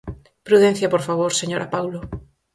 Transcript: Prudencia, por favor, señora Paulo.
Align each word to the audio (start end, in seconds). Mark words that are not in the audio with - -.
Prudencia, 0.47 0.91
por 0.93 1.01
favor, 1.07 1.31
señora 1.41 1.71
Paulo. 1.75 1.99